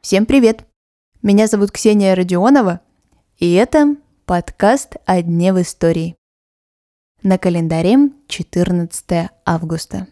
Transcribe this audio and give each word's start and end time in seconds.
Всем 0.00 0.26
привет! 0.26 0.66
Меня 1.22 1.46
зовут 1.46 1.70
Ксения 1.70 2.16
Родионова, 2.16 2.80
и 3.38 3.52
это 3.52 3.94
подкаст 4.26 4.96
«О 5.06 5.22
дне 5.22 5.52
в 5.52 5.62
истории». 5.62 6.16
На 7.22 7.38
календаре 7.38 8.10
14 8.26 9.30
августа. 9.46 10.08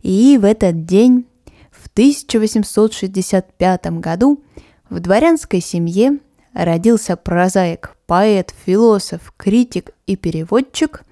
И 0.00 0.38
в 0.38 0.44
этот 0.44 0.86
день, 0.86 1.28
в 1.70 1.86
1865 1.86 3.86
году, 4.00 4.42
в 4.90 4.98
дворянской 4.98 5.60
семье 5.60 6.18
родился 6.52 7.16
прозаик, 7.16 7.96
поэт, 8.06 8.52
философ, 8.66 9.32
критик 9.36 9.90
и 10.08 10.16
переводчик 10.16 11.04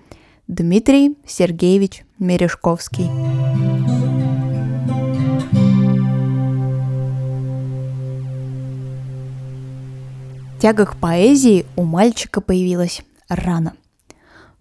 Дмитрий 0.48 1.16
Сергеевич 1.24 2.02
Мережковский. 2.18 3.79
Тяга 10.60 10.84
к 10.84 10.96
поэзии 10.96 11.64
у 11.74 11.84
мальчика 11.84 12.42
появилась 12.42 13.00
рано. 13.30 13.72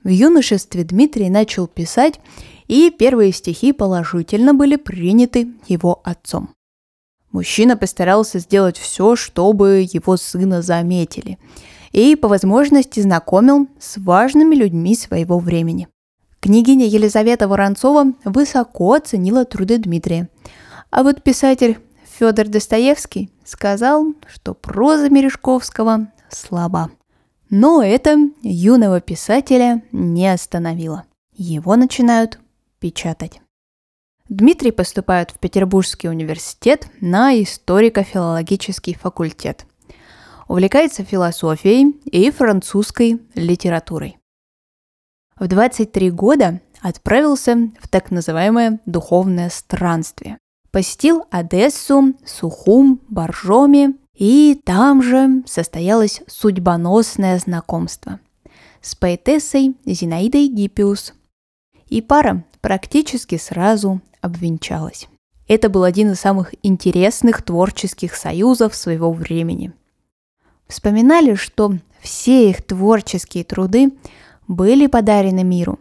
В 0.01 0.07
юношестве 0.07 0.85
Дмитрий 0.85 1.29
начал 1.29 1.67
писать, 1.67 2.21
и 2.69 2.89
первые 2.89 3.33
стихи 3.33 3.73
положительно 3.73 4.53
были 4.53 4.77
приняты 4.77 5.49
его 5.67 5.99
отцом. 6.05 6.51
Мужчина 7.31 7.75
постарался 7.75 8.39
сделать 8.39 8.77
все, 8.77 9.17
чтобы 9.17 9.85
его 9.91 10.15
сына 10.15 10.61
заметили, 10.61 11.37
и 11.91 12.15
по 12.15 12.29
возможности 12.29 13.01
знакомил 13.01 13.67
с 13.77 13.97
важными 13.97 14.55
людьми 14.55 14.95
своего 14.95 15.37
времени. 15.37 15.89
Княгиня 16.39 16.87
Елизавета 16.87 17.49
Воронцова 17.49 18.13
высоко 18.23 18.93
оценила 18.93 19.43
труды 19.43 19.77
Дмитрия, 19.77 20.29
а 20.91 21.03
вот 21.03 21.23
писатель 21.23 21.77
Федор 22.19 22.49
Достоевский 22.49 23.31
сказал, 23.45 24.13
что 24.27 24.53
проза 24.53 25.09
Мережковского 25.09 26.11
слаба. 26.29 26.91
Но 27.49 27.81
это 27.81 28.17
юного 28.41 28.99
писателя 28.99 29.83
не 29.93 30.27
остановило. 30.27 31.05
Его 31.33 31.77
начинают 31.77 32.37
печатать. 32.79 33.39
Дмитрий 34.27 34.71
поступает 34.71 35.31
в 35.31 35.39
Петербургский 35.39 36.09
университет 36.09 36.87
на 36.99 37.41
историко-филологический 37.41 38.95
факультет. 38.95 39.65
Увлекается 40.49 41.05
философией 41.05 42.01
и 42.03 42.31
французской 42.31 43.21
литературой. 43.33 44.17
В 45.37 45.47
23 45.47 46.11
года 46.11 46.59
отправился 46.81 47.71
в 47.79 47.87
так 47.87 48.11
называемое 48.11 48.81
духовное 48.85 49.49
странствие. 49.49 50.37
Посетил 50.71 51.25
Одессу, 51.31 52.13
Сухум, 52.25 53.01
Боржоми, 53.07 53.95
и 54.13 54.61
там 54.63 55.01
же 55.01 55.43
состоялось 55.47 56.21
судьбоносное 56.27 57.39
знакомство 57.39 58.19
с 58.81 58.95
поэтессой 58.95 59.75
Зинаидой 59.85 60.47
Гиппиус. 60.47 61.13
И 61.87 62.01
пара 62.01 62.45
практически 62.61 63.37
сразу 63.37 64.01
обвенчалась. 64.21 65.07
Это 65.47 65.69
был 65.69 65.83
один 65.83 66.11
из 66.11 66.19
самых 66.19 66.53
интересных 66.61 67.41
творческих 67.41 68.15
союзов 68.15 68.75
своего 68.75 69.11
времени. 69.11 69.73
Вспоминали, 70.67 71.33
что 71.33 71.73
все 71.99 72.51
их 72.51 72.63
творческие 72.63 73.43
труды 73.43 73.91
были 74.47 74.85
подарены 74.85 75.43
миру 75.43 75.79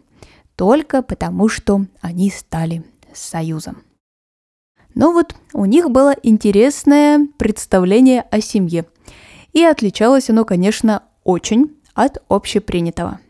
только 0.55 1.03
потому, 1.03 1.47
что 1.47 1.85
они 2.01 2.31
стали 2.31 2.83
союзом. 3.13 3.83
Но 4.99 5.13
вот 5.13 5.33
у 5.53 5.63
них 5.63 5.89
было 5.91 6.13
интересное 6.23 7.25
представление 7.37 8.21
о 8.31 8.41
семье. 8.41 8.85
И 9.53 9.63
отличалось 9.63 10.29
оно, 10.29 10.43
конечно, 10.43 11.03
очень 11.23 11.77
от 11.93 12.21
общепринятого. 12.27 13.21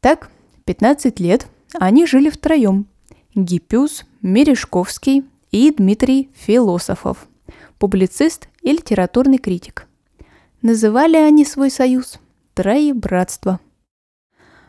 Так, 0.00 0.30
15 0.64 1.20
лет 1.20 1.46
они 1.74 2.06
жили 2.06 2.30
втроем. 2.30 2.86
Гиппиус, 3.34 4.06
Мережковский 4.22 5.26
и 5.50 5.70
Дмитрий 5.72 6.30
Философов, 6.32 7.28
публицист 7.78 8.48
и 8.62 8.72
литературный 8.72 9.36
критик. 9.36 9.86
Называли 10.62 11.16
они 11.18 11.44
свой 11.44 11.70
союз 11.70 12.18
«Троебратство». 12.54 13.60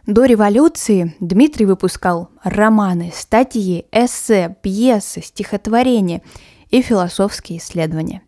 До 0.06 0.25
революции 0.25 1.16
Дмитрий 1.22 1.66
выпускал 1.66 2.30
романы, 2.44 3.14
статьи, 3.16 3.86
эссе, 3.94 4.58
пьесы, 4.62 5.22
стихотворения 5.22 6.22
и 6.69 6.81
философские 6.81 7.59
исследования. 7.59 8.22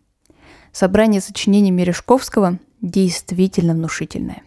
Собрание 0.72 1.20
сочинений 1.20 1.70
Мережковского 1.70 2.58
действительно 2.80 3.74
внушительное. 3.74 4.42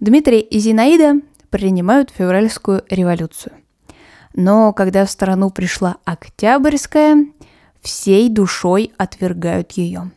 Дмитрий 0.00 0.40
и 0.40 0.58
Зинаида 0.58 1.20
принимают 1.48 2.10
февральскую 2.10 2.82
революцию. 2.90 3.52
Но 4.34 4.72
когда 4.72 5.06
в 5.06 5.10
страну 5.10 5.50
пришла 5.50 5.98
Октябрьская, 6.04 7.24
всей 7.80 8.28
душой 8.28 8.92
отвергают 8.96 9.72
ее. 9.72 10.10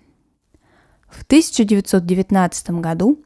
В 1.07 1.21
1919 1.21 2.71
году 2.81 3.19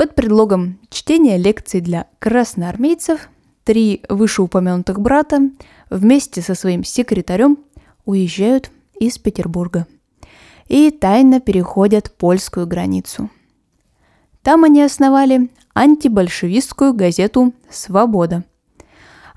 под 0.00 0.14
предлогом 0.14 0.78
чтения 0.88 1.36
лекций 1.36 1.82
для 1.82 2.06
красноармейцев 2.20 3.28
три 3.64 4.02
вышеупомянутых 4.08 4.98
брата 4.98 5.50
вместе 5.90 6.40
со 6.40 6.54
своим 6.54 6.84
секретарем 6.84 7.58
уезжают 8.06 8.70
из 8.98 9.18
Петербурга 9.18 9.86
и 10.68 10.90
тайно 10.90 11.38
переходят 11.38 12.16
польскую 12.16 12.66
границу. 12.66 13.28
Там 14.40 14.64
они 14.64 14.82
основали 14.82 15.50
антибольшевистскую 15.74 16.94
газету 16.94 17.52
«Свобода». 17.68 18.44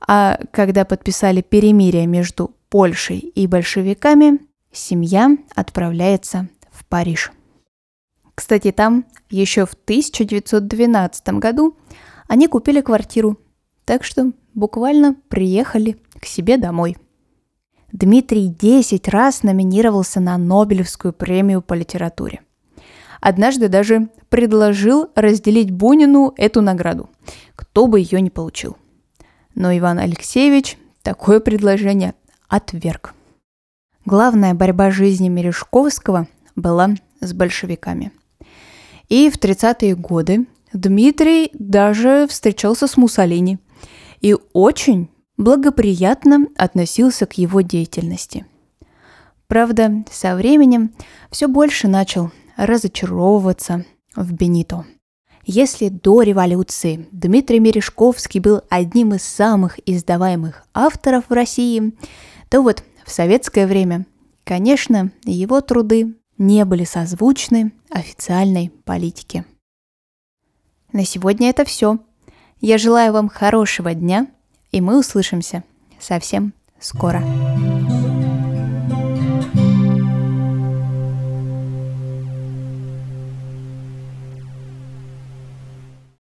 А 0.07 0.39
когда 0.51 0.85
подписали 0.85 1.41
перемирие 1.41 2.07
между 2.07 2.55
Польшей 2.69 3.19
и 3.19 3.47
большевиками, 3.47 4.39
семья 4.71 5.35
отправляется 5.55 6.47
в 6.71 6.85
Париж. 6.85 7.33
Кстати, 8.43 8.73
там 8.73 9.05
еще 9.29 9.65
в 9.65 9.71
1912 9.71 11.29
году 11.39 11.77
они 12.27 12.49
купили 12.49 12.81
квартиру, 12.81 13.39
так 13.85 14.03
что 14.03 14.33
буквально 14.53 15.15
приехали 15.29 15.95
к 16.19 16.25
себе 16.25 16.57
домой. 16.57 16.97
Дмитрий 17.93 18.49
10 18.49 19.07
раз 19.07 19.43
номинировался 19.43 20.19
на 20.19 20.37
Нобелевскую 20.37 21.13
премию 21.13 21.61
по 21.61 21.73
литературе. 21.73 22.41
Однажды 23.21 23.69
даже 23.69 24.09
предложил 24.27 25.07
разделить 25.15 25.71
Бунину 25.71 26.33
эту 26.35 26.61
награду, 26.61 27.09
кто 27.55 27.87
бы 27.87 28.01
ее 28.01 28.19
не 28.19 28.29
получил. 28.29 28.75
Но 29.55 29.71
Иван 29.71 29.99
Алексеевич 29.99 30.77
такое 31.01 31.39
предложение 31.39 32.13
отверг. 32.49 33.13
Главная 34.03 34.53
борьба 34.53 34.91
жизни 34.91 35.29
Мережковского 35.29 36.27
была 36.57 36.89
с 37.21 37.31
большевиками– 37.31 38.11
и 39.09 39.29
в 39.29 39.37
30-е 39.37 39.95
годы 39.95 40.47
Дмитрий 40.73 41.51
даже 41.53 42.27
встречался 42.27 42.87
с 42.87 42.97
Муссолини 42.97 43.59
и 44.21 44.35
очень 44.53 45.09
благоприятно 45.37 46.47
относился 46.55 47.25
к 47.25 47.33
его 47.33 47.61
деятельности. 47.61 48.45
Правда, 49.47 50.03
со 50.11 50.35
временем 50.35 50.95
все 51.29 51.47
больше 51.47 51.87
начал 51.87 52.31
разочаровываться 52.57 53.85
в 54.15 54.33
Бенито. 54.33 54.85
Если 55.45 55.89
до 55.89 56.21
революции 56.21 57.07
Дмитрий 57.11 57.59
Мережковский 57.59 58.39
был 58.39 58.61
одним 58.69 59.13
из 59.13 59.23
самых 59.23 59.77
издаваемых 59.85 60.63
авторов 60.73 61.25
в 61.27 61.33
России, 61.33 61.93
то 62.49 62.61
вот 62.61 62.83
в 63.05 63.11
советское 63.11 63.67
время, 63.67 64.05
конечно, 64.45 65.11
его 65.25 65.59
труды 65.59 66.15
не 66.37 66.65
были 66.65 66.83
созвучны 66.83 67.71
официальной 67.89 68.69
политике. 68.85 69.45
На 70.91 71.05
сегодня 71.05 71.49
это 71.49 71.65
все. 71.65 71.99
Я 72.61 72.77
желаю 72.77 73.13
вам 73.13 73.29
хорошего 73.29 73.93
дня, 73.93 74.27
и 74.71 74.81
мы 74.81 74.99
услышимся 74.99 75.63
совсем 75.99 76.53
скоро. 76.79 77.23